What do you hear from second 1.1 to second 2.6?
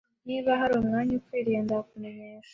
ukwiye, nzakumenyesha